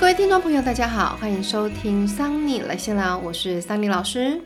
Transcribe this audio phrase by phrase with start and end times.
[0.00, 4.40] 各位听众朋友，大家好，欢迎收听桑尼来先聊，我是桑尼老师。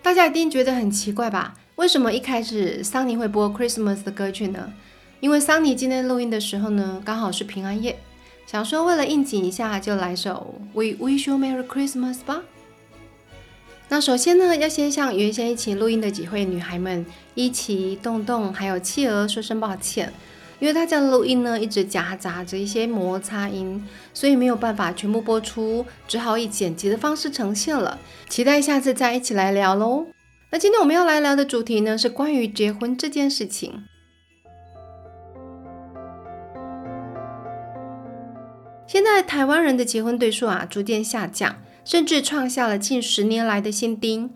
[0.00, 1.52] 大家一定觉得很奇怪吧？
[1.76, 4.72] 为什么一开始桑尼会播 Christmas 的歌曲呢？
[5.20, 7.98] 因为桑尼今天录音的时候呢，刚好是平安夜，
[8.46, 12.40] 想说为了应景一下，就来首 We Wish You Merry Christmas 吧。
[13.90, 17.04] 那首先呢，要先向原先一起录音的几位女孩们，
[17.34, 20.14] 一起动动还有企鹅说声抱歉。
[20.60, 23.82] 因为他这样录音呢，一直夹杂着一些摩擦音，
[24.12, 27.98] 所以没有办法全部播出，只好以剪辑的方式呈现了。
[28.28, 30.06] 期待下次再一起来聊喽。
[30.50, 33.84] 那今天我们要来聊的主题呢，是关于结婚这件事情。
[38.86, 44.28] 现在台湾人的结婚对数啊，逐渐下降，甚至创下了近十年来的新低。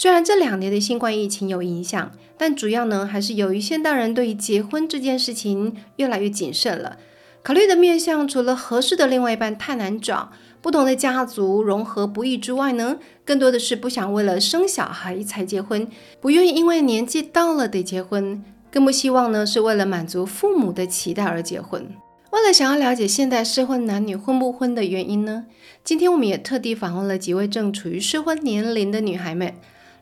[0.00, 6.96] 虽然这两年的新冠疫情有影响，但主要呢还是由于现代人对于结婚这件事情越来越谨慎了。
[7.42, 15.86] 考虑的面向除了合适的另外一半太难找，不同的家族融合不易之外呢，更多的是不想为了生小孩才结婚，
[16.18, 18.42] 不愿意因为年纪到了得结婚，
[18.72, 21.86] 更不希望呢是为了满足父母的期待而结婚。
[22.30, 25.44] 为了想要了解现代适婚男女婚不婚的原因呢，
[25.84, 29.52] 今天我们也特地访问了几位正处于适婚年龄的女孩们。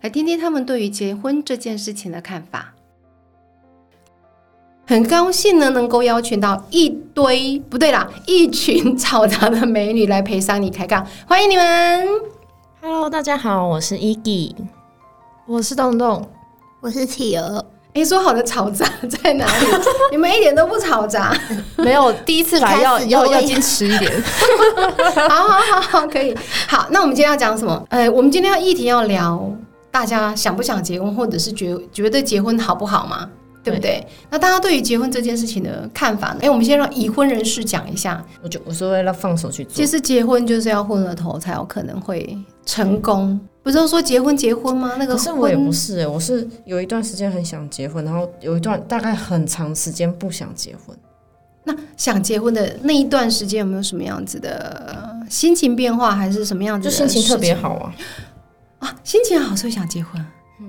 [0.01, 2.73] 来听听他们对于结婚这件事情的看法。
[4.87, 12.09] 很高兴呢，能够邀请到一堆不对啦，一群嘈杂的美女来陪桑尼开杠，欢迎你们
[12.81, 14.55] ！Hello，大家好，我是 Eggy，
[15.47, 16.27] 我是洞洞，
[16.81, 17.67] 我是企鹅。
[17.95, 18.87] 哎，说好的吵杂
[19.23, 19.67] 在哪里？
[20.13, 21.37] 你们一点都不吵杂，
[21.77, 24.23] 没有第一次来要要要矜持一点。
[25.29, 26.35] 好好好好，可以。
[26.69, 27.85] 好，那我们今天要讲什么？
[27.91, 29.53] 呃，我们今天要议题要聊。
[29.91, 33.29] 大家想不想结婚，或者是觉觉得结婚好不好嘛？
[33.65, 34.07] 对不对？
[34.31, 36.39] 那大家对于结婚这件事情的看法呢？
[36.43, 38.25] 哎，我们先让已婚人士讲一下。
[38.43, 39.75] 我就我是为了放手去做。
[39.75, 44.95] 其实结婚就是要昏了头才有可能会成功，不是说结婚结婚吗？
[44.99, 50.97] 那个可是我也不是，我是有一段时间很想结婚，然后有一段大概很长时间不想结婚。
[51.65, 56.89] 那想结婚的那一段时间有没有什么样子的心情变化，还是什么样子？
[56.89, 57.95] 就心情特别好啊。
[58.79, 60.25] 啊，心情好所以想结婚，
[60.61, 60.67] 嗯，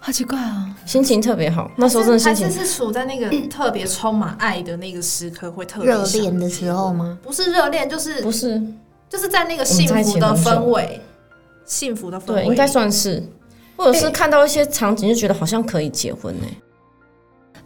[0.00, 7.18] 好奇怪啊，心情特别好，那时候真的心情是处在那个特别充满爱的那个时刻，会特别热恋的时候吗？
[7.22, 8.60] 不是热恋，就是不是，
[9.08, 11.00] 就是在那个幸福的氛围，
[11.64, 13.22] 幸福的氛围，对，应该算是，
[13.76, 16.46] 或者是看到一些场景就觉得好像可以结婚呢。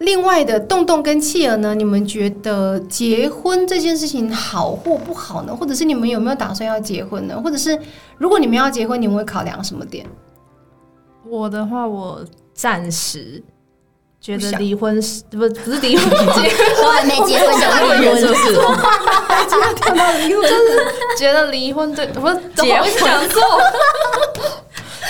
[0.00, 5.54] 另外的洞洞跟企鹅呢，你们觉得结婚这件事情好或不好呢？
[5.54, 7.38] 或者是你们有没有打算要结婚呢？
[7.38, 7.78] 或者是
[8.16, 10.06] 如果你们要结婚，你们会考量什么点？
[11.26, 12.24] 我的话，我
[12.54, 13.42] 暂时
[14.22, 17.66] 觉得离婚是不不是离婚，我还没结婚就
[18.00, 18.54] 离婚，是不是？
[19.74, 23.42] 跳到离婚，就是觉得离婚对不是结婚想做，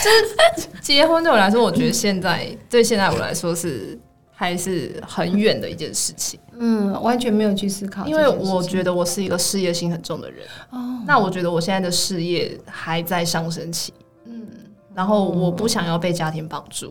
[0.03, 3.97] 就是结婚对我来说，我觉得现在对现在我来说是。
[4.41, 13.93] 还是很远的一件事情， 嗯，完全没有去思考，因为我觉得我是一个事业心很重的人，哦，那我觉得我现在的事业还在上升期，
[14.25, 14.47] 嗯，
[14.95, 16.91] 然后我不想要被家庭绑住。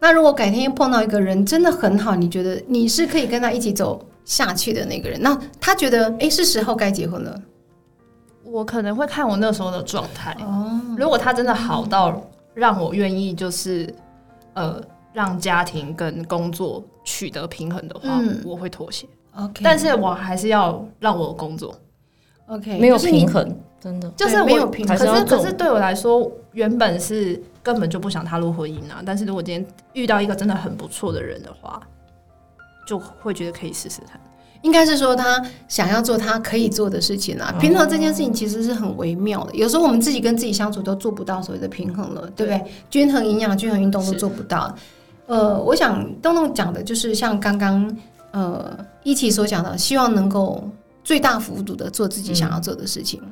[0.00, 7.40] 那如果改天碰到一个人真的很好，你觉得你是可以跟他一起走下去的那个人，那他觉得哎是时候该结婚了，
[8.42, 12.20] 我可能会看我那时候的状态，哦，如果他真的好到
[12.54, 13.88] 让我愿意，就是
[14.54, 14.82] 呃。
[15.12, 19.06] 让家庭跟工作取得平衡的话，我会妥协。
[19.36, 21.74] OK，但是我还是要让我工作。
[22.46, 24.96] OK，没有平衡，真的就是没有平衡。
[24.96, 29.02] 可是可是对我来说，原本是根本就不想踏入婚姻啊。
[29.06, 31.80] 但是如果今天遇到一个真的很不错的人的话，
[32.86, 34.20] 就会觉得可以试试看。
[34.60, 37.52] 应该是说他想要做他可以做的事情啊。
[37.58, 42.72] 平衡这件事情其实是很微妙的，有时候我们自己跟自己相处都做不到所谓的平衡了，对不对？
[42.90, 44.72] 均衡营养、均衡运动都做不到。
[45.26, 47.96] 呃，我想东东讲的就是像刚刚
[48.32, 50.68] 呃一起所讲的，希望能够
[51.04, 53.22] 最大幅度的做自己想要做的事情，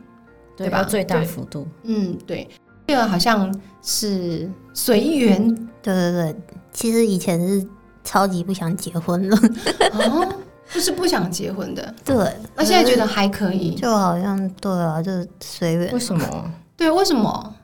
[0.57, 0.83] 对吧？
[0.85, 2.49] 最大幅度，嗯，对。
[2.87, 6.37] 这个好像是随缘，对对对。
[6.73, 7.65] 其实以前是
[8.03, 9.37] 超级不想结婚了，
[9.95, 10.29] 哦，
[10.73, 11.95] 就是不想结婚的。
[12.05, 12.17] 对，
[12.57, 15.93] 那现在觉得还可以，就好像对啊，就是随缘。
[15.93, 16.51] 为什么？
[16.77, 17.55] 对，为什么？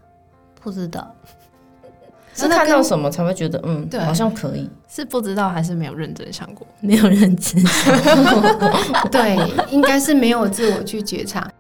[0.63, 1.13] 不知道。
[2.39, 4.69] 是看到什么才会觉得嗯，对，好像可以。
[4.89, 6.67] 是不知道还是没有认真想过？
[6.81, 7.63] 没有认真。
[9.11, 9.37] 对，
[9.71, 11.51] 应该是没有自我去觉察。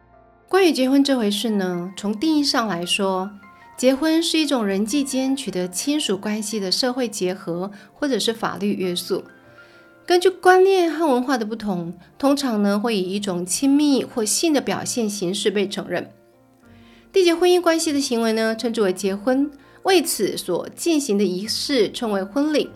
[0.49, 3.31] 关于结婚这回事呢，从定义上来说，
[3.77, 9.25] 结婚是一种人际间取得亲属关系的社会结合，或者是法律约束。
[10.07, 16.11] 根据观念和文化的不同，通常呢会以一种亲密或性的表现形式被承认。
[17.13, 19.51] 缔结婚姻关系的行为呢，称之为结婚，
[19.87, 22.69] 为此所进行的仪式称为婚礼。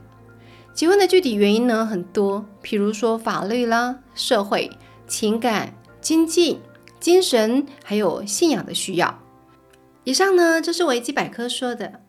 [0.73, 4.71] 结婚的具体原因呢很多，譬如说法律啦、社会、
[5.09, 6.61] 情感、经济、
[7.01, 9.19] 精神，还有信仰的需要。
[10.05, 12.01] 以上呢就是维基百科说的。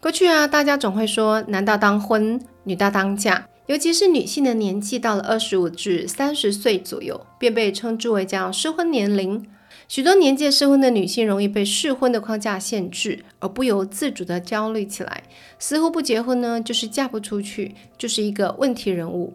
[0.00, 9.44] 过去啊，大家总会说男大当婚，女大当嫁，尤其是女性的年纪到了二十五至三十岁左右，便被称之为叫适婚年龄。
[9.88, 15.22] 许多年届适婚的女性容易被适婚的框架限制，而不由自主的焦虑起来，
[15.58, 19.32] 似乎不结婚呢就是嫁不出去，就是一个问题人物。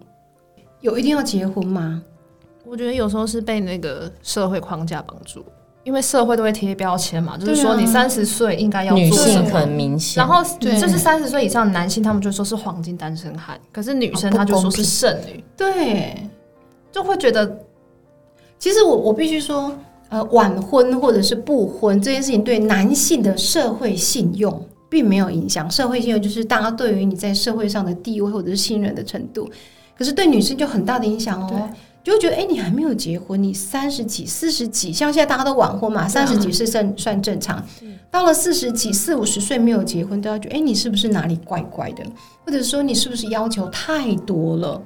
[0.81, 2.03] 有一定要结婚吗？
[2.65, 5.43] 我觉得有时候是被那个社会框架绑住。
[5.83, 16.15] 因为社会都会贴标签嘛，就是说你三十岁应该要女做什么性很明显，然后对就是三十岁以上的男性，他们就说是黄金单身汉，可是女生她就说是剩女，对，
[16.89, 17.59] 就会觉得
[18.57, 19.77] 其实我我必须说，
[20.13, 25.69] 呃，晚婚或者是不婚这件事情对男性的社会信用并没有影响。
[25.71, 29.49] 社会信用就是大家对于你在社会上的地位或者是信任的程度，
[29.97, 31.67] 可是对女生就很大的影响哦。
[32.03, 37.65] 就会觉得，哎、你还没有结婚，你三十几、四十几，像现在大家都晚婚嘛，三十几是算算正常。
[38.11, 42.03] 到了四十几、四五十岁没有结婚，都要觉得，哎、你是不是哪里怪怪的？
[42.45, 44.79] 或者说你是不是要求太多了？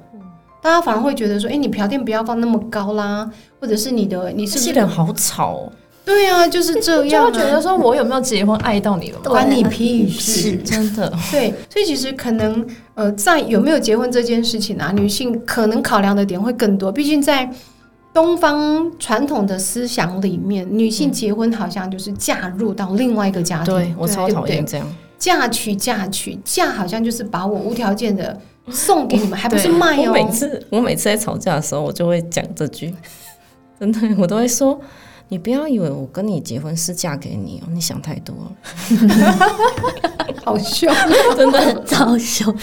[0.60, 4.72] 大家反而会觉得说，哎、你嫖店不要放那么高啦，或者是你的你是这不是？
[4.72, 5.72] 些人好吵哦，
[6.04, 9.24] 对啊，就是这就样、啊，会觉得说我有没有结婚爱到你了吗？
[9.28, 10.56] 关你屁事。
[10.58, 11.12] 真的。
[11.30, 16.90] 对，所以其实可能呃，在有没有结婚这件事情啊，女性可能考量的点会更多。
[16.90, 17.48] 毕竟在
[18.12, 24.86] 东方传统的思想里面，女性结婚好像就是嫁入到另外一个家庭，对我超讨厌这样，
[25.18, 28.36] 嫁娶嫁娶嫁，好像就是把我无条件的
[28.70, 30.04] 送给你们，还不是卖哦。
[30.06, 32.94] 我每次我每次在吵架的时候，我就会讲这句，
[33.78, 34.80] 真的，我都会说，
[35.28, 38.34] 你不要以为我跟你结婚是嫁给你哦，你想太多。
[38.36, 38.52] 了，
[40.44, 40.92] 好凶，
[41.36, 42.54] 真的，超凶，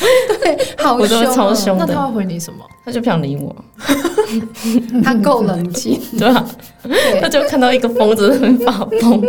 [0.41, 2.59] 对好我都会超凶的，那他会回你什么？
[2.83, 3.55] 他就不想理我，
[5.03, 5.99] 他够冷静。
[6.17, 6.45] 对啊，
[7.21, 9.23] 他就看到一个疯子在那边发疯，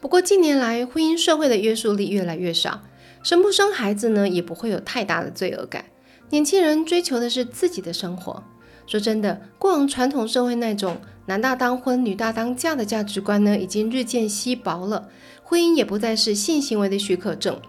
[0.00, 2.80] 不过近年来，婚姻社会的约束力越来越少，
[3.22, 5.84] 生不生孩子呢，也不会有太大的罪恶感。
[6.30, 8.42] 年轻人追求的是自己的生活。
[8.86, 15.08] 说真的，过往传统社会那种男大当婚、女大当嫁的价值观呢，已经日渐稀薄了。
[15.42, 17.60] 婚姻也不再是性行为的许可证，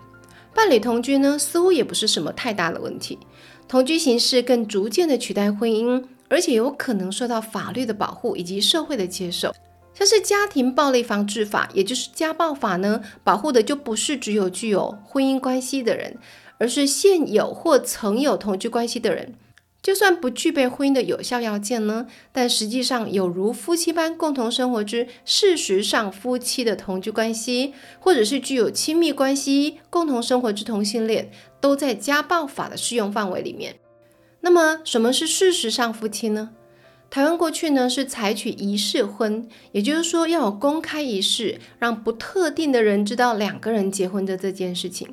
[0.54, 3.18] 伴侣同居呢，似乎也不是什么太大的问题。
[3.68, 9.54] 同居形式更逐渐的取代婚姻，而且有可能受到法律的保护以及社会的接受。
[10.00, 16.18] 像是家庭暴力防治法，也就是家暴法呢，保护的就不是只有具有婚姻关系的人，
[16.58, 19.36] 而是现有或曾有同居关系的人。
[19.82, 31.30] 就算不具备婚姻的有效要件呢，但实际上有如夫妻般共同生活之事实上夫妻的同居关系，或者是具有亲密关系共同生活之同性恋，
[31.60, 33.76] 都在家暴法的适用范围里面。
[34.40, 36.52] 那么，什么是事实上夫妻呢？
[37.10, 45.08] 台湾过去呢是采取仪式婚，也就是说要有公开仪式，让不特定的人知道两个人结婚的这件事情。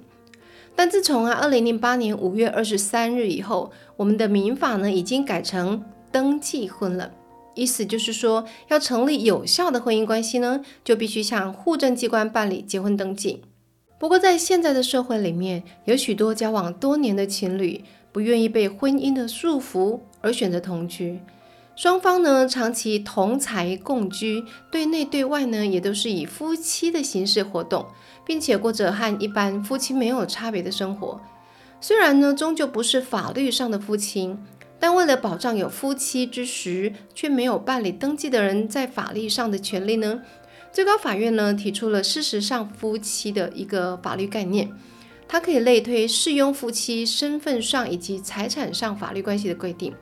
[0.75, 7.13] 但自从啊二零零八年五月二十三日以后，我们的民法呢已经改成登记婚了，
[7.55, 13.43] 意思就是说要成立有效的婚姻关系呢，就必须向户政机关办理结婚登记。
[13.99, 21.21] 不过在现在的社会里面，有许多交往多年的情侣不愿意被婚姻的束缚而选择同居。
[21.77, 24.43] 双方呢长期同财共居，
[24.73, 27.87] 对内对外呢也都是以夫妻的形式活动，
[28.25, 31.21] 并且过着和一般夫妻没有差别的生活。
[31.79, 34.35] 虽然呢终究不是法律上的夫妻，
[34.81, 40.23] 但为了保障有夫妻之实却没有办理登记的人在法律上的权利呢，
[40.73, 44.73] 最高法院呢提出了事实上夫妻的一个法律概念，
[45.29, 49.93] 它可以类推适用夫妻身份上以及财产上法律关系的规定。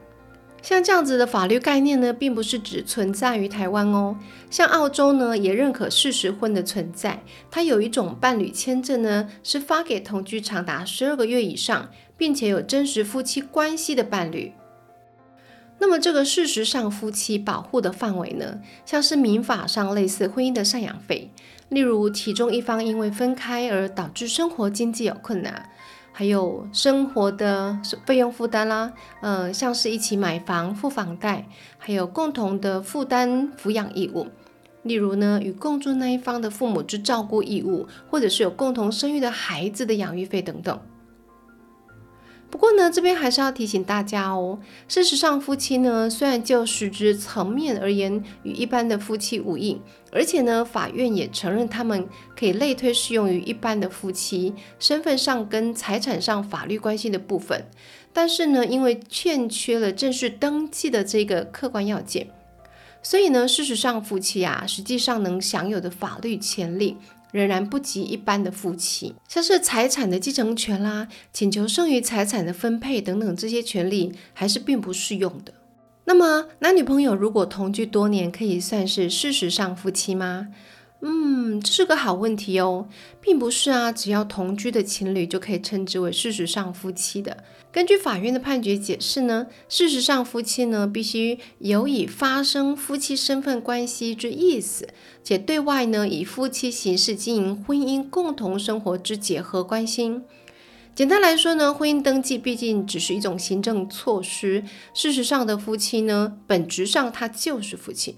[0.64, 4.16] 像这样子的法律概念呢，并不是只存在于台湾哦。
[4.48, 7.22] 像澳洲呢，也认可事实婚的存在。
[7.50, 14.54] 它有一种伴侣签证呢，是发给同居长达十二个月以上，并且有真实夫妻关系的伴侣。
[15.78, 21.30] 那么，这个事实上夫妻保护的范围呢，像是民法上类似婚姻的赡养费，
[21.68, 25.68] 例如其中一方因为分开而导致生活经济有困难。
[26.16, 34.28] 还有生活的费用负担啦，呃，像是一起买房、付房贷，还有共同的负担抚养义务，
[34.84, 40.80] 例如呢，与共住那一方的父母之照顾义务，或者是有共同生育的孩子的养育费等等。
[42.54, 44.60] 不过呢，这边还是要提醒大家哦。
[44.86, 49.80] 事实上，夫妻呢，虽然就实质层面而言与一般的夫妻无异，
[50.12, 52.08] 而且呢，法院也承认他们
[52.38, 57.66] 可以类推适用于一般的夫妻身份上跟财产上法律关系的部分。
[58.12, 62.28] 但是呢，因为欠缺了正式登记的这个客观要件，
[63.02, 66.98] 所以呢，事实上夫妻啊，实际上能享有的法律权利。
[67.34, 75.52] 仍然不及一般的夫妻，像是财产的继承权啦、请求剩余财产的分配等等这些权利，还是并不适用的。
[76.04, 80.46] 那么，男女朋友如果同居多年，可以算是事实上夫妻吗？
[81.06, 82.88] 嗯，这是个好问题哦，
[83.20, 87.44] 并不是啊，只要同居的情侣就可以称之为事实上夫妻的。
[87.70, 94.88] 根据法院的判决解释呢，事实上夫妻呢必须有以发生夫妻身份关系之意思，
[95.22, 100.22] 且对外呢以夫妻形式经营婚姻共同生活之结合关系。
[100.94, 108.16] 简单来说呢，婚姻登记毕竟只是一种行政措施，事实上的夫妻呢，本质上他就是夫妻。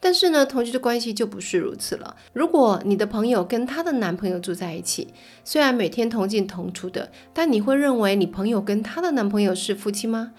[0.00, 2.16] 但是呢，同居的关系就不是如此了。
[2.32, 5.08] 如果你的朋友跟她的男朋友住在一起，
[5.44, 10.32] 虽然每天同进同出的，但你会认为你朋友跟她的男朋友是夫妻吗？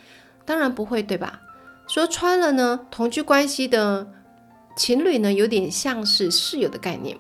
[0.43, 1.41] 当然不会，对吧？
[1.87, 4.07] 说穿了呢，同居关系的
[4.75, 7.15] 情侣呢，有点像是室友的概念。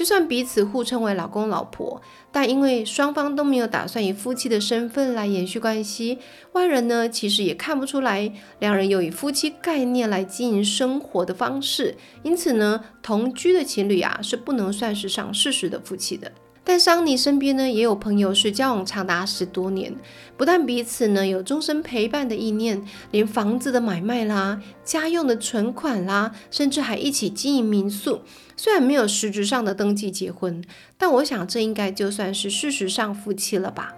[0.00, 2.00] 就算彼此互称为老公老婆，
[2.32, 6.16] 但因为双方都没有打算以夫妻的身份来延续关系，
[6.52, 11.94] 外人呢其实也看不出来两人有以夫妻概念来经营生活的方式。
[12.22, 16.32] 因此呢，同居的情侣啊是不能算是上事实的夫妻的。
[16.70, 19.92] 在桑尼身边呢也有朋友是交往长达十多年，
[20.36, 28.20] 不但彼此呢有终身陪伴的意念，连房子的买卖啦、家用的存款啦，甚至还一起经营民宿。
[28.56, 30.62] 虽然没有实质上的登记结婚，
[30.96, 33.96] 但我想这应该就算是事实上夫妻了吧。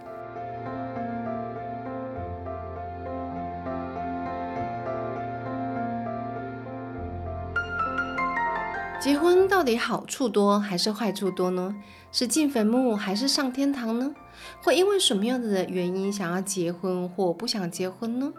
[9.02, 11.74] 结婚到底好处多还是坏处多呢？
[12.12, 14.14] 是进坟墓还是上天堂呢？
[14.62, 18.32] 会因为什么样的原因想要结婚或不想结婚呢？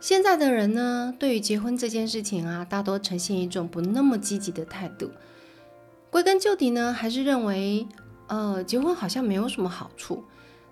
[0.00, 5.10] 现在的人呢，对于结婚这件事情啊，大多呈现一种不那么积极的态度。
[6.10, 7.88] 归根究底呢，还是认为，
[8.26, 10.24] 呃，结婚好像没有什么好处。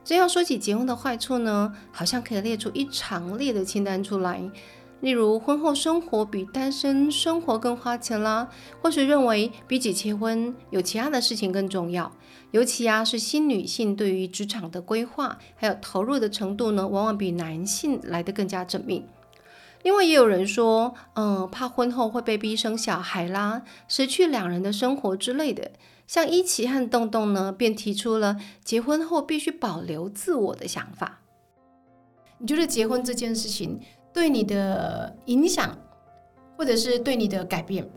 [0.04, 4.42] 真要说起结婚的坏处呢，好像可以列出一长列的清单出来。
[5.02, 8.48] 例如，婚后生活比单身生活更花钱啦，
[8.80, 12.12] 或是认为比起结婚有其他的事情更重要。
[12.52, 19.04] 尤其啊，是新女性对于职场的规划还有投入的程度呢，往往比男性来得更加缜密。
[19.82, 25.72] 另外也有人说，嗯，怕婚后会被逼生小孩啦，失去两人的生活之类的。
[26.06, 31.22] 像一奇和洞洞呢，便提出了结婚后必须保留自我的想法。
[32.38, 33.80] 你觉得结婚这件事情
[34.12, 35.76] 对你的影响，
[36.56, 37.88] 或者是对你的改变？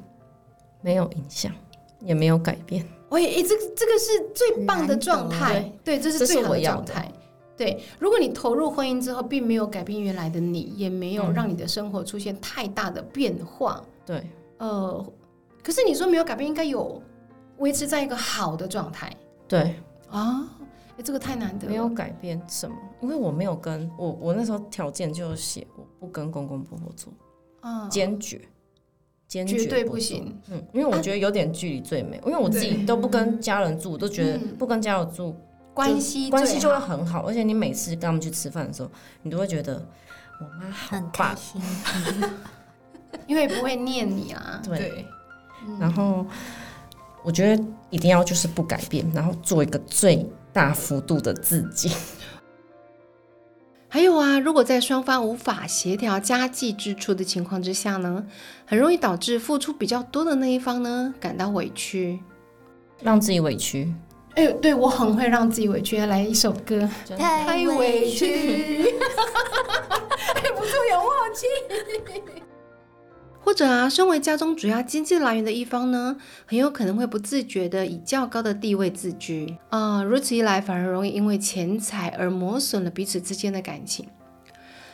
[0.81, 1.51] 没有影响，
[1.99, 2.87] 也没有改变。
[3.09, 7.11] 喂，这这个是最棒的状态，对，这是最好的状态。
[7.57, 15.05] 对，如果你投入婚姻之后，并没有改变原来的你，也没有让你的生活出现太大的变化，对，呃，
[15.63, 17.01] 可是你说没有改变，应该有
[17.59, 19.15] 维持在一个好的状态，
[19.47, 19.73] 对
[20.09, 20.45] 啊，
[20.97, 27.13] 哎，这个太难得，没有改变什么，因为我没有跟我我那时候条件就写我不跟公公婆婆住，
[27.61, 28.41] 啊，坚决，
[29.27, 35.35] 坚决绝对不行，嗯，因为我觉得有点距离最美，因为我自己都不跟家人住，都觉得不跟家人住。
[35.73, 38.89] 关系关系就会很好，而且你每次跟他们去吃饭的时候，
[39.23, 39.85] 你都会觉得
[40.39, 41.61] 我妈很开心，
[43.27, 44.61] 因为不会念你啊。
[44.63, 45.05] 对，
[45.77, 46.25] 然后
[47.23, 50.25] 我觉得一定要就是不改变，然后做一个最
[50.55, 51.91] 大幅度的自己。
[53.89, 58.25] 还有啊，如果在双方无法协调家计支出的情况之下呢，
[58.65, 62.19] 很容易导致付出比较多的那一方呢感到委屈，
[63.01, 63.93] 让自己委屈。
[64.35, 68.83] 哎，对我很会让自己委屈，来一首歌，太委屈，
[70.55, 71.45] 不错，有默契。
[73.45, 84.07] 或者啊，身为家中主要经济来源的一方呢，很有可能会不自觉的以较高的地位自居啊，如此一来，反而容易因为钱财而磨损了彼此之间的感情。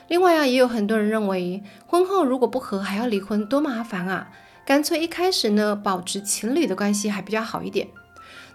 [0.10, 4.29] 另外啊，也有很多人认为，婚后如果不和还要离婚，多麻烦啊，
[4.65, 7.88] 干脆一开始呢，保持情侣的关系还比较好一点。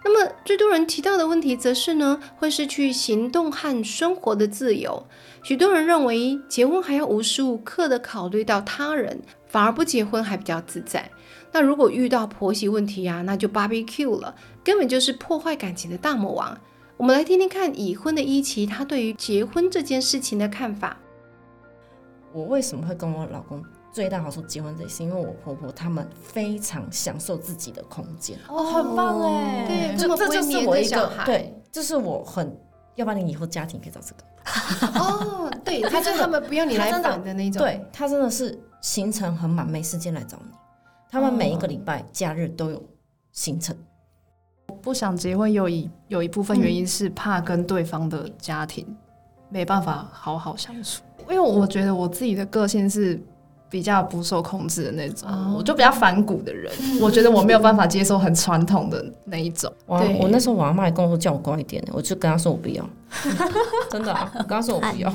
[0.05, 5.07] 那么最多人提到的问题，则是呢，会失去行动和生活的自由。
[5.41, 11.09] 许多人认为，结婚还要无时无刻的考虑到他人，反而不结婚还比较自在。
[11.51, 16.57] 那如果遇到婆媳问题呀，那就 barbecue 了，根本就是破坏感情的大魔王。
[16.97, 20.97] 我们来听听看已婚的伊琪他对于结婚这件事情的看法。
[22.33, 24.75] 我为什么会跟我老公最大好处结婚？
[24.77, 28.37] 这是因为我婆婆他们非常享受自己的空间。
[28.49, 32.55] 哦，很棒哎，对，这这就是我一个对，这是我很，
[32.95, 34.23] 要不然你以后家庭可以找这个。
[34.95, 37.61] 哦，对，他就他们不要你来访的那种。
[37.61, 40.51] 对他真的是行程很满，没时间来找你。
[41.09, 42.83] 他们每一个礼拜假日都有
[43.31, 43.75] 行程。
[44.67, 48.85] 我不想结婚有一有一部分原因是怕跟对方的家庭
[49.49, 53.21] 没办法好好相处，因为我觉得我自己的个性是。
[53.69, 56.71] 比较不受控制的那种，我就比较反骨的人。
[57.01, 59.71] 我觉得我没有办法接受很传统的那一种。
[59.85, 62.89] 我我那时候我阿妈也跟我说叫我乖一点，我就跟她说我不要，
[63.91, 65.11] 真的，我跟她说我不要，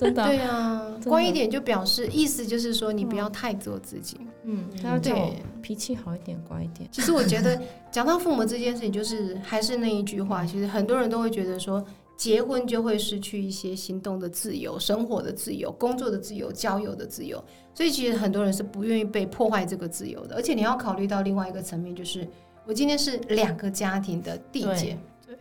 [0.00, 0.24] 真的。
[0.24, 4.16] 对啊，乖一点就表示意思就是说你不要太做自己。
[4.44, 6.88] 嗯，他要叫我脾气好一点，乖一点。
[6.92, 11.84] 其实我觉得讲到父母这件事情，就是还是那一句话，其实很多人都会觉得说。
[12.16, 17.42] 结婚就会失去一些行动的自由、生活的自由、工作的自由、交友的自由，
[17.74, 20.34] 所以其实很多人是不愿意被破坏这个自由的。
[20.34, 22.26] 而且你要考虑到另外一个层面，就是
[22.64, 25.36] 我今天是两个家庭的缔结，对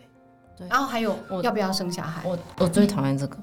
[0.57, 2.21] 对，然后还有要不要生小孩？
[2.27, 3.37] 我我最讨厌这个，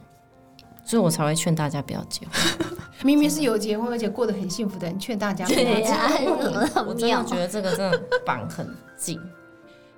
[0.85, 2.69] 所以我才会劝大家不要结婚。
[3.03, 6.87] 明明是有结婚而且过得很幸福的人，劝大家不要结婚。
[6.87, 9.19] 我真的觉得这个真的绑很紧。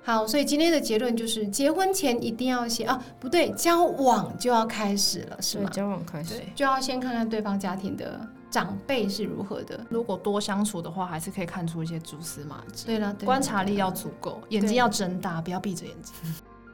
[0.05, 5.67] 好，所以今天的结论就是，结婚前一定要先啊，不对，交往就要开始了，是吗？
[5.71, 8.21] 交往开始，就要先看看对方家庭的
[8.51, 9.83] 长辈是如何的。
[9.89, 12.85] 如果多相处的话，还是可以看出一些蛛丝马迹。
[12.85, 16.13] 对了，观察力要足够，眼睛要睁大，不要闭着眼睛。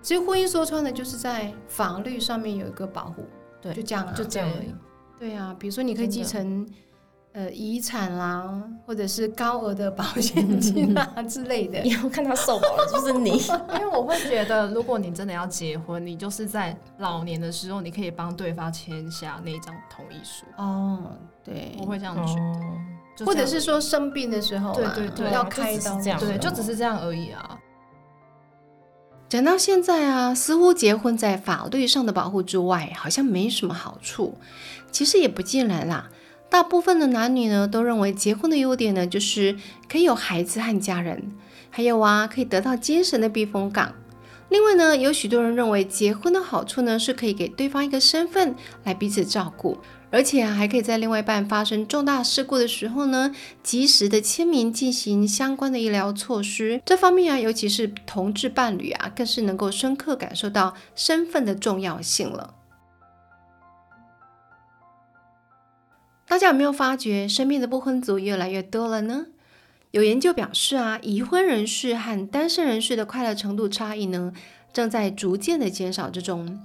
[0.02, 3.26] 其实婚姻说穿了，就是在法律上面有一个保护。
[3.62, 4.76] 对，就这样，就这样而已。
[5.18, 6.68] 对啊，比如说你可以继承。
[7.34, 13.32] 呃，遗产啦，或者是高额的保险金啊之类的， 你要看他受保了，就是你。
[13.76, 20.46] 因为我会觉得，如果你真的要结婚，你就是在老年的时候，你可以帮对方签下那张同意书。
[20.58, 23.26] 哦，对，我会这样觉得。
[23.26, 27.58] 或者是说生病的时候，对对对，要开刀，对，就只是这样而已啊。
[29.30, 34.36] 讲到现在啊，似乎结婚在法律上的保护之外，好像没什么好处。
[34.92, 36.10] 其实也不尽然啦。
[36.52, 39.56] 大部分的男女呢，都认为结婚的优点呢，就是
[39.88, 41.32] 可以有孩子和家人，
[41.70, 43.96] 还有啊，可以得到精神的避风港。
[44.50, 49.78] 另外呢，有许多人认为结婚的好处呢，是可以给对方一个身份来彼此照顾，
[50.10, 53.34] 而且啊还可以在另外一半发生重大事故的时候呢，
[53.64, 56.82] 及时的签名进行相关的医疗措施。
[56.86, 62.56] 这方面啊，尤其是同志伴侣啊，更是能够深刻感受到身份的重要性了。
[66.32, 69.26] 大家有没有发觉身边的不婚族越来越多了呢？
[69.92, 74.32] 有研究表示啊，已婚人士和单身人士的快乐程度差异呢，
[74.72, 76.58] 正在逐渐的减少之中。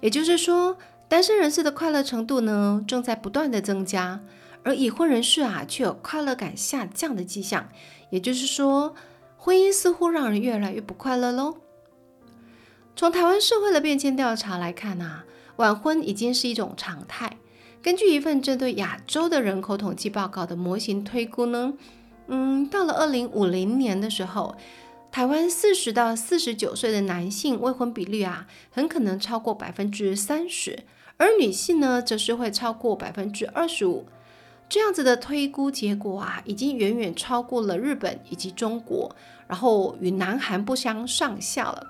[0.00, 4.20] 也就是说，单身人士的快乐程度呢，正在不断的增加，
[4.64, 7.68] 而已婚人士啊，却有快乐感下降的迹象。
[8.10, 8.96] 也就是说，
[9.36, 11.58] 婚姻似乎让人越来越不快乐喽。
[12.96, 15.24] 从台湾社会的变迁调查来看啊，
[15.58, 17.36] 晚婚已经是一种常态。
[17.84, 21.74] 根据一份针对亚洲的人口统计报告的模型推估呢，
[22.28, 24.56] 嗯，到了二零五零年的时候，
[25.12, 30.84] 台湾四十到四十九岁的男性未婚比率啊，很可能超过百分之三十，
[31.18, 34.06] 而女性呢，则是会超过百分之二十五。
[34.66, 39.14] 这样子的推估结果啊，已经远远超过了日本以及中国，
[39.46, 41.88] 然后与南韩不相上下了。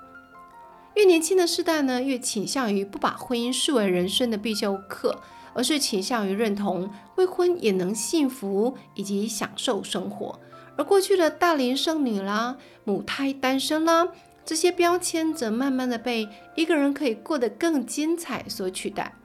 [0.95, 5.21] 越年轻的世代呢，越倾向于不把婚姻视为人生的必修课。
[5.55, 10.39] 而是倾向于认同未婚也能幸福以及享受生活，
[10.77, 14.09] 而过去的大龄剩女啦、母胎单身啦
[14.45, 19.15] 这些标签，则慢慢的被一个人可以过得更精彩所取代。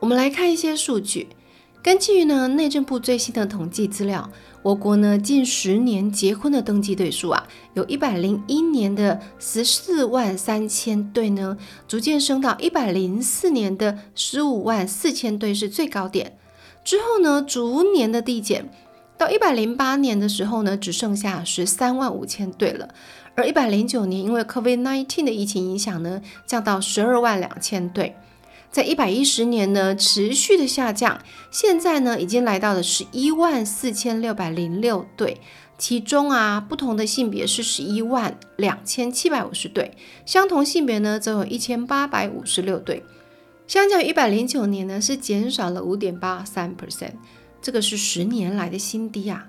[0.00, 1.28] 我们来看一些数据。
[1.88, 11.56] 根据呢内政部最新的统计资料，我国呢近十年结婚的登记对数啊，有一百零一年的十四万三千对呢，
[11.88, 16.36] 逐渐升到一百零四年的十五万四千对是最高点，
[16.84, 18.70] 之后呢逐年的递减，
[19.16, 22.90] 到一百零八年的时候呢，只剩下十三万五千对了，
[23.34, 28.14] 而一百零九年因为 COVID-19 的疫情影响呢，降到十二万两千对。
[28.70, 35.40] 在一百一十年呢，持续的下降，现在呢已经来到了十一万四千六百零六对，
[35.78, 43.02] 其中啊不同的性别是十一万两千七百五十对，相同性别呢则有一千八百五十六对，
[43.66, 47.14] 相较于一百零九年呢是减少了五点八三 percent，
[47.62, 49.48] 这个是十年来的新低啊，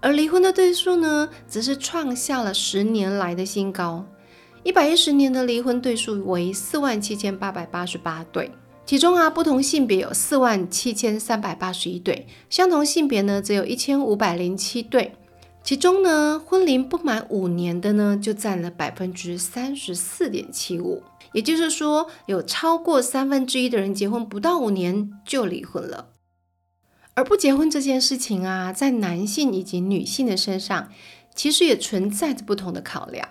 [0.00, 4.06] 而离婚的对数呢则是创下了十年来的新高。
[4.64, 8.50] 一百一十年的离婚对数为四万七千八百八十八对，
[8.86, 15.12] 其中啊，不同性别有四万七千三百八十一对，相同性别呢只有一千五百零七对。
[15.62, 21.02] 其中呢，婚龄不满五年的呢，就占了百分之三十四点七五。
[21.32, 26.08] 也就是说，有超过三分之一的人结婚不到五年就离婚了。
[27.14, 30.88] 而不结婚这件事情啊，在男性以及女性的身上，
[31.34, 33.28] 其实也存在着不同的考量。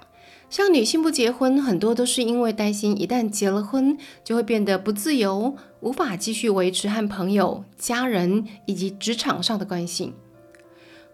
[0.54, 10.14] 像女性不结婚，很多都是因为担心一旦结了婚，就会变得不自由，无法继续维持和朋友、家人以及职场上的关系。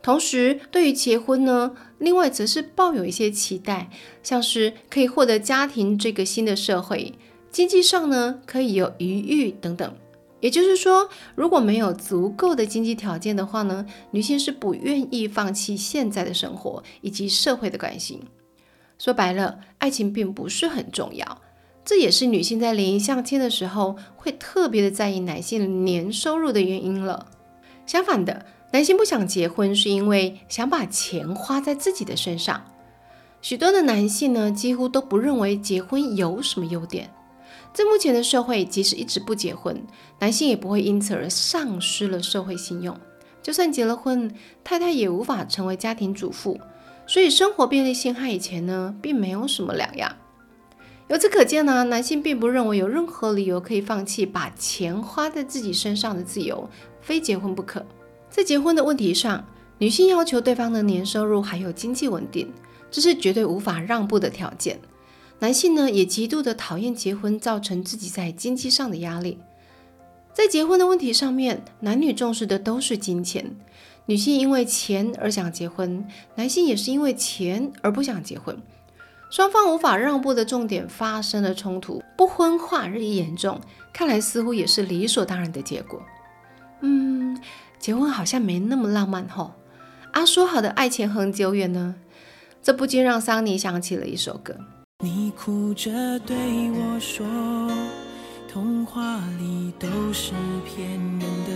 [0.02, 3.90] 同时，对于结婚呢，另外则是抱有一些期待，
[4.22, 7.14] 像是可以获得家庭这个新的社会，
[7.50, 9.96] 经济上呢可以有余裕等等。
[10.42, 18.20] 也就是说，如果没有足够的经济条件的话呢，女性是不愿意放弃现在的生活以及社会的关系。
[19.00, 21.42] 说白了，爱情并不是很重要，
[21.84, 27.26] 这也是女性在联谊相亲的时候会特别的在意男性年收入的原因了。
[27.88, 28.46] 相反的。
[28.72, 32.64] 男性不想结婚，是因为想把钱花在自己的身上。
[33.42, 37.10] 许多的男性呢，几乎都不认为结婚有什么优点。
[37.74, 39.82] 在目前的社会，即使一直不结婚，
[40.20, 42.96] 男性也不会因此而丧失了社会信用。
[43.42, 44.32] 就算结了婚，
[44.64, 46.60] 太太也无法成为家庭主妇，
[47.10, 50.16] 所以生活便利性和以前呢，并没有什么两样。
[51.08, 56.70] 由此可见呢，男性并不认为有任何理由可以放弃把钱花在自己身上的自由，
[57.02, 57.84] 非结婚不可。
[58.30, 59.44] 在结婚的问题上，
[59.80, 62.54] 女性要求对方的年收入还有经济稳定，
[62.92, 64.80] 这是绝对无法让步的条件。
[65.40, 69.40] 男性呢，也极度的讨厌结婚造成自己在经济上的压力。
[70.32, 73.58] 在结婚的问题上面，男女重视的都是金钱。
[74.10, 78.60] 女性因为钱而想结婚，男性也是因为钱而不想结婚。
[79.30, 83.62] 双方无法让步的重点发生了冲突，不婚化日益严重，
[83.94, 86.02] 看来似乎也是理所当然的结果。
[86.82, 87.40] 嗯。
[87.78, 89.52] 结婚好像没那么浪漫吼，
[90.12, 91.94] 啊，说好的爱情恒久远呢？
[92.64, 94.56] 这不禁让桑尼想起了一首歌。
[95.04, 95.92] 你哭着
[96.22, 96.36] 对
[96.72, 97.26] 我说，
[98.52, 100.32] 童话里都是
[100.66, 101.54] 骗人的，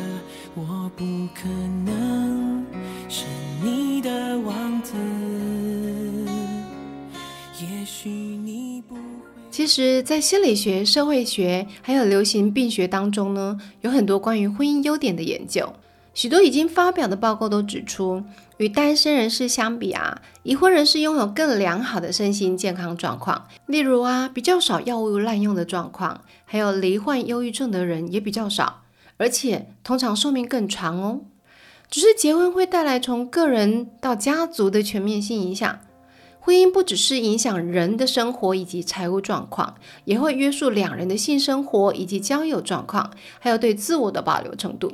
[0.53, 1.03] 我不
[1.33, 1.49] 可
[1.83, 2.63] 能
[3.09, 3.25] 是
[3.63, 4.93] 你的王子。
[7.59, 9.01] 也许你不会。
[9.49, 15.73] 其实，在心理学、社会学还有流行病学当中呢，有很多关于婚姻优点的研究。
[16.13, 18.23] 许多已经发表的报告都指出，
[18.63, 23.45] 与单身人士相比啊，已婚人士拥有更良好的身心健康状况。
[23.65, 28.83] 例如啊，比较少药物滥用的状况，还有罹患忧郁症的人也比较少，
[29.17, 31.19] 而且通常寿命更长哦。
[31.89, 35.79] 只是结婚会带来从个人到家族的全面性影响。
[36.39, 44.93] 婚姻不只是影响人的生活以及财务状况，也会约束两人的性生活以及交友状况，还有对自我的保留程度。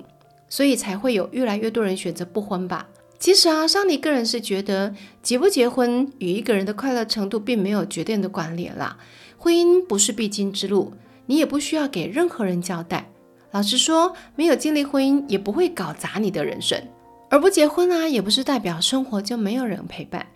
[0.51, 2.87] 所以才会有越来越多人选择不婚吧。
[3.19, 8.97] 其实啊，桑尼个人是觉得结不结婚与一个人的快乐程度并没有绝对的关联啦。
[9.37, 10.93] 婚姻不是必经之路，
[11.25, 13.11] 你也不需要给任何人交代。
[13.51, 16.81] 老实说，没有经历婚姻也不会搞砸你的人生。
[17.29, 20.27] 而不结婚啊，也不是代表生活就没有人陪伴，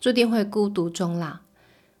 [0.00, 1.38] 注定会孤独终老。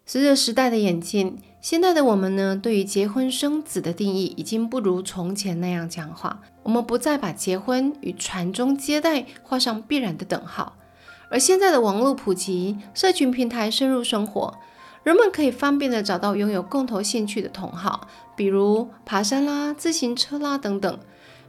[0.04, 6.42] 随着时代的演进，现在的我们呢，对于结婚生子的定义已经不如从前那样僵化。
[6.62, 10.76] 我们不再把结婚与传宗接代画上必然的等号。
[11.28, 14.58] 而现在的网络普及，社群平台深入生活，
[15.02, 20.98] 人们可以方便的找到拥有共同兴趣的同好，比如爬山啦、自行车啦等等。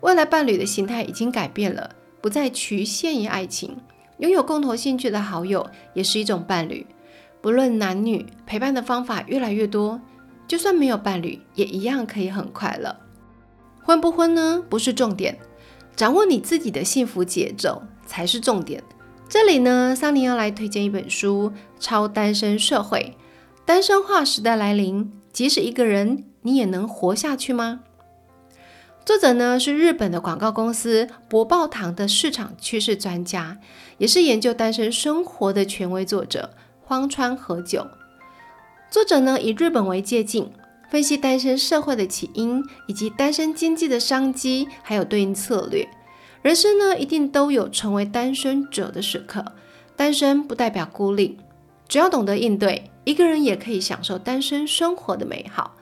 [0.01, 3.77] 未来伴侣的形态已经改变了，不再局限于爱情。
[4.19, 6.85] 拥有共同兴趣的好友也是一种伴侣。
[7.41, 9.99] 不论男女，陪伴的方法越来越多，
[10.47, 12.95] 就算没有伴侣，也一样可以很快乐。
[13.83, 14.63] 婚不婚呢？
[14.69, 15.37] 不是重点，
[15.95, 18.81] 掌握你自己的幸福节奏才是重点。
[19.27, 23.17] 这里呢，桑尼要来推荐一本书《超单身社会》，
[23.65, 27.81] 单身化时代来临，即使一个人，你也能活下去吗？
[29.05, 33.57] 作者呢是日本的广告公司博报堂的市场趋势专家，
[33.97, 36.51] 也是研究单身生活的权威作者。
[36.85, 37.87] 荒川和久，
[38.89, 40.51] 作者呢以日本为借镜，
[40.93, 45.89] 分析单身社会的起因，以及单身经济的商机，还有对应策略。
[46.43, 49.43] 人生呢一定都有成为单身者的时刻，
[49.95, 51.39] 单身不代表孤立，
[51.87, 55.75] 只要懂得应对，一个人也可以享受单身生活的美好。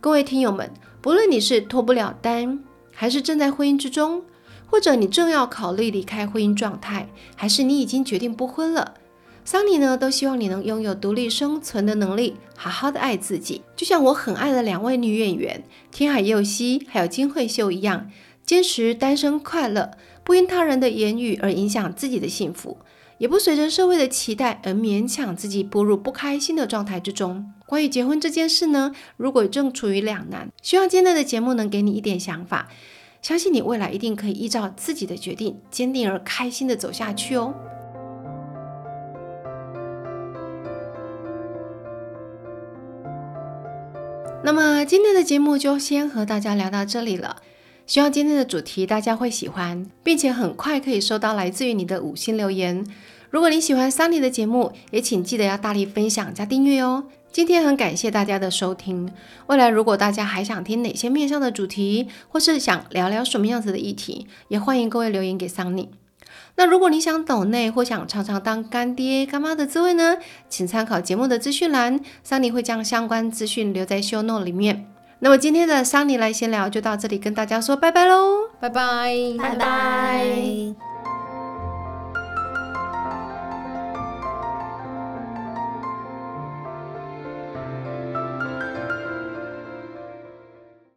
[0.00, 0.72] 各位听友们，
[1.02, 2.60] 不论你是脱不了单，
[2.94, 4.22] 还是正在婚姻之中，
[4.64, 8.94] 或者你正要考虑离开婚姻状态，还是你已经决定不婚了。
[9.50, 18.08] 桑尼呢都希望你能拥有独立生存的能力，好好的爱自己，就像我很爱的两位女演员天海佑希还有金惠秀一样，
[18.46, 19.90] 坚持单身快乐，
[20.22, 22.78] 不因他人的言语而影响自己的幸福。
[23.18, 27.52] 也不随着社会的期待而勉强自己步入不开心的状态之中。
[27.66, 32.68] 关于结婚这件事呢，如果正处于两难，希望今天的节目能给你一点想法，
[33.20, 37.52] 相信你未来一定可以依照自己的决定，坚定而开心的走下去哦。
[44.42, 47.36] 那么今天的节目就先和大家聊到这里了，
[47.86, 52.84] 希望今天的主题大家会喜欢，并且很快可以收到来自于你的五星留言。
[53.28, 57.04] 如果你喜欢桑尼的节目，也请记得要大力分享加订阅哦。
[57.30, 59.12] 今天很感谢大家的收听。
[59.46, 65.90] 未来如果大家还想听哪些面向的主题，或是想聊聊什么样子的议题，也欢迎各位留言给桑尼。
[66.56, 70.16] 那如果你想抖内或想常常当干爹干妈的滋味呢，
[70.48, 74.86] 请参考节目的资讯栏，桑尼会将相关资讯留在 show note 里面。
[75.20, 80.89] 那么今天的桑尼来闲聊就到这里，跟大家说拜拜喽，拜拜，拜拜。